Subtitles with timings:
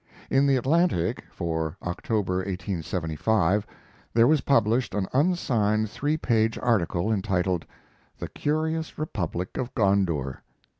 [0.31, 3.67] In the Atlantic for October, 1875,
[4.15, 7.67] there was published an unsigned three page article entitled,
[8.17, 10.41] "The Curious Republic of Gondour."